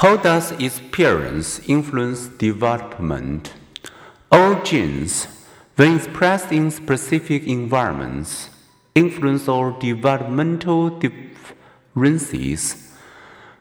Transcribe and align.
How 0.00 0.16
does 0.16 0.52
experience 0.52 1.60
influence 1.68 2.28
development? 2.28 3.52
All 4.32 4.62
genes, 4.62 5.26
when 5.76 5.96
expressed 5.96 6.50
in 6.52 6.70
specific 6.70 7.46
environments, 7.46 8.48
influence 8.94 9.46
our 9.46 9.78
developmental 9.78 10.88
differences. 10.88 12.94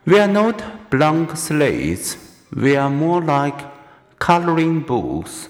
We 0.05 0.17
are 0.17 0.29
not 0.29 0.89
blank 0.89 1.35
slates, 1.35 2.15
we 2.55 2.77
are 2.77 2.89
more 2.89 3.21
like 3.21 3.59
coloring 4.19 4.79
books 4.79 5.49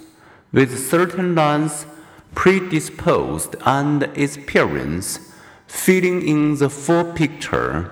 with 0.51 0.89
certain 0.89 1.35
lines 1.35 1.85
predisposed 2.33 3.55
and 3.63 4.09
experience 4.15 5.19
filling 5.67 6.27
in 6.27 6.55
the 6.55 6.71
full 6.71 7.13
picture. 7.13 7.91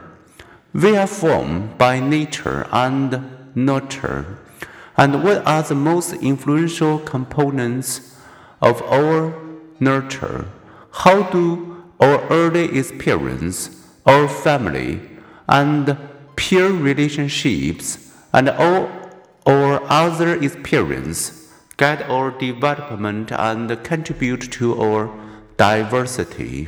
We 0.74 0.98
are 0.98 1.08
formed 1.08 1.78
by 1.78 2.00
nature 2.00 2.68
and 2.72 3.56
nurture. 3.56 4.38
And 4.98 5.24
what 5.24 5.46
are 5.48 5.64
the 5.64 5.76
most 5.76 6.14
influential 6.14 7.00
components 7.00 8.16
of 8.62 8.82
our 8.84 9.34
nurture? 9.80 10.50
How 10.92 11.24
do 11.24 11.84
our 12.00 12.22
early 12.30 12.78
experience, 12.78 13.88
our 14.06 14.28
family, 14.28 15.00
and 15.48 15.98
peer 16.36 16.70
relationships, 16.70 18.14
and 18.34 18.50
all 18.50 18.90
our 19.46 19.82
other 19.90 20.36
experience 20.36 21.50
guide 21.78 22.02
our 22.04 22.32
development 22.32 23.32
and 23.32 23.84
contribute 23.84 24.52
to 24.52 24.80
our 24.82 25.10
diversity? 25.56 26.68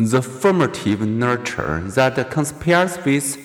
The 0.00 0.22
formative 0.22 1.00
nurture 1.00 1.80
that 1.80 2.30
conspires 2.30 3.04
with 3.04 3.36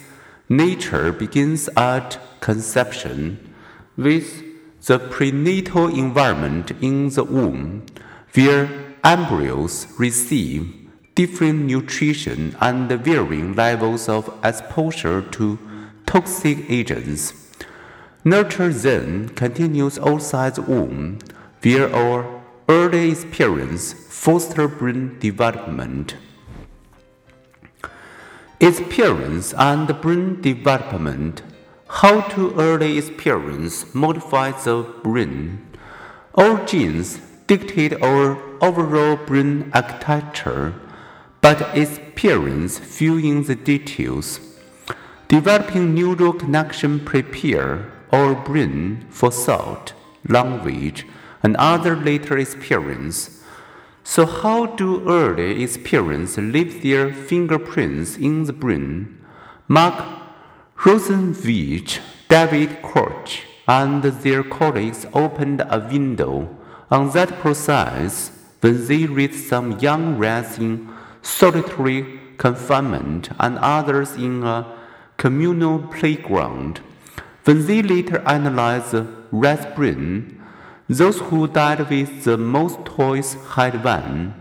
nature 0.48 1.12
begins 1.12 1.68
at 1.76 2.20
conception 2.42 3.56
with 3.98 4.44
the 4.86 5.00
prenatal 5.00 5.88
environment 5.88 6.70
in 6.80 7.10
the 7.10 7.24
womb, 7.24 7.88
where 8.36 8.70
embryos 9.04 9.88
receive 9.98 10.72
different 11.16 11.66
nutrition 11.66 12.56
and 12.62 12.88
varying 12.88 13.56
levels 13.56 14.08
of 14.08 14.32
exposure 14.44 15.24
to 15.24 15.58
toxic 16.06 16.70
agents. 16.70 17.34
Nurture 18.24 18.72
then 18.72 19.30
continues 19.30 19.98
outside 19.98 20.54
the 20.54 20.62
womb, 20.62 21.18
where 21.64 21.92
our 21.92 22.44
early 22.70 23.10
experience 23.10 23.94
fosters 23.94 24.70
brain 24.78 25.18
development. 25.18 26.16
Experience 28.64 29.54
and 29.56 29.90
brain 30.00 30.40
development. 30.40 31.42
How 31.90 32.22
to 32.30 32.58
early 32.58 32.98
experience 32.98 33.94
modify 33.94 34.52
the 34.52 34.84
brain. 35.04 35.68
Our 36.36 36.66
genes 36.66 37.20
dictate 37.46 38.02
our 38.02 38.38
overall 38.64 39.18
brain 39.18 39.70
architecture, 39.74 40.76
but 41.42 41.78
experience 41.78 42.80
fill 42.80 43.18
in 43.18 43.44
the 43.44 43.56
details. 43.56 44.40
Developing 45.28 45.94
neural 45.94 46.32
connection 46.32 47.02
prepare 47.02 47.92
our 48.14 48.34
brain 48.34 49.06
for 49.10 49.30
thought, 49.30 49.92
language, 50.30 51.06
and 51.44 51.58
other 51.58 51.98
later 51.98 52.38
experience. 52.38 53.43
So, 54.06 54.26
how 54.26 54.66
do 54.66 55.08
early 55.10 55.64
experience 55.64 56.38
leave 56.38 56.84
their 56.84 57.14
fingerprints 57.14 58.18
in 58.18 58.44
the 58.44 58.54
brain? 58.54 59.18
Mark 59.70 60.04
Rosenzweig, 60.78 62.00
David 62.28 62.82
Koch, 62.82 63.44
and 63.66 64.04
their 64.04 64.44
colleagues 64.44 65.06
opened 65.14 65.62
a 65.62 65.80
window 65.80 66.50
on 66.92 67.12
that 67.12 67.40
process 67.40 68.32
when 68.60 68.86
they 68.88 69.06
raised 69.06 69.48
some 69.48 69.80
young 69.80 70.18
rats 70.18 70.58
in 70.58 70.94
solitary 71.22 72.20
confinement 72.38 73.30
and 73.40 73.58
others 73.60 74.16
in 74.16 74.44
a 74.44 74.68
communal 75.16 75.80
playground. 75.80 76.82
When 77.46 77.66
they 77.68 77.82
later 77.82 78.20
analyzed 78.28 78.92
the 78.92 79.08
rat's 79.32 79.66
brain, 79.78 80.43
those 80.98 81.20
who 81.20 81.48
died 81.48 81.90
with 81.90 82.24
the 82.24 82.38
most 82.38 82.84
toys 82.86 83.36
had 83.52 83.84
won. 83.84 84.34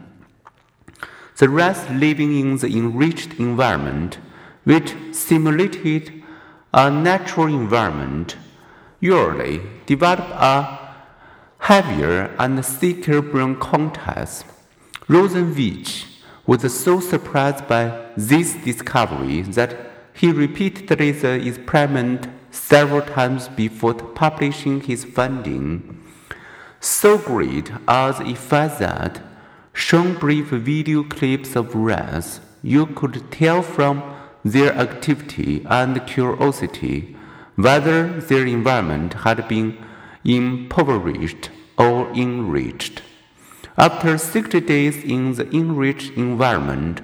The 1.38 1.48
rest 1.48 1.90
living 1.90 2.38
in 2.38 2.58
the 2.58 2.68
enriched 2.68 3.38
environment, 3.38 4.18
which 4.64 4.94
simulated 5.12 6.22
a 6.72 6.90
natural 6.90 7.46
environment, 7.46 8.36
usually 9.00 9.60
develop 9.86 10.20
a 10.20 10.94
heavier 11.58 12.34
and 12.38 12.64
thicker 12.64 13.22
brain 13.22 13.56
cortex. 13.56 14.44
Rosenzweig 15.08 16.06
was 16.46 16.62
so 16.84 17.00
surprised 17.00 17.66
by 17.68 18.10
this 18.16 18.54
discovery 18.54 19.42
that 19.42 19.76
he 20.12 20.30
repeated 20.30 20.88
the 20.88 21.46
experiment 21.48 22.28
several 22.50 23.02
times 23.02 23.48
before 23.48 23.94
publishing 23.94 24.80
his 24.80 25.04
finding. 25.04 26.01
So 26.84 27.16
great 27.16 27.70
are 27.86 28.12
the 28.12 28.26
effects 28.28 28.80
that, 28.80 29.22
shown 29.72 30.14
brief 30.14 30.46
video 30.46 31.04
clips 31.04 31.54
of 31.54 31.76
rats, 31.76 32.40
you 32.60 32.86
could 32.86 33.30
tell 33.30 33.62
from 33.62 34.02
their 34.44 34.74
activity 34.74 35.64
and 35.70 36.04
curiosity 36.08 37.16
whether 37.54 38.08
their 38.22 38.44
environment 38.44 39.14
had 39.14 39.46
been 39.46 39.78
impoverished 40.24 41.50
or 41.78 42.10
enriched. 42.14 43.02
After 43.78 44.18
60 44.18 44.60
days 44.62 45.04
in 45.04 45.34
the 45.34 45.48
enriched 45.54 46.10
environment, 46.16 47.00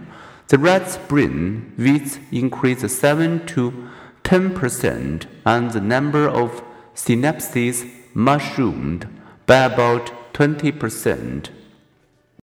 the 0.48 0.58
rat's 0.58 0.96
brain 0.96 1.72
width 1.78 2.18
increased 2.32 2.90
7 2.90 3.46
to 3.46 3.88
10 4.24 4.56
percent 4.56 5.28
and 5.46 5.70
the 5.70 5.80
number 5.80 6.28
of 6.28 6.64
synapses 6.96 7.88
mushroomed 8.12 9.06
by 9.48 9.64
about 9.64 10.34
20 10.34 10.70
percent. 10.72 11.50